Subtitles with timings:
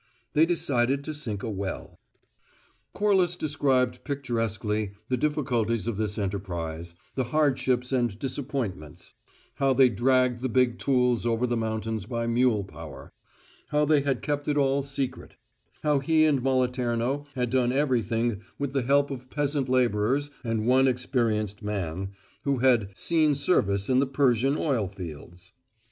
[0.33, 1.99] They decided to sink a well.
[2.91, 9.13] Corliss described picturesquely the difficulties of this enterprise, the hardships and disappointments;
[9.57, 13.13] how they dragged the big tools over the mountains by mule power;
[13.67, 15.35] how they had kept it all secret;
[15.83, 20.87] how he and Moliterno had done everything with the help of peasant labourers and one
[20.87, 22.09] experienced man,
[22.43, 25.51] who had "seen service in the Persian oil fields."